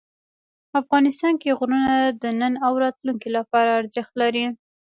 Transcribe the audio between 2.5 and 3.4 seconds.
او راتلونکي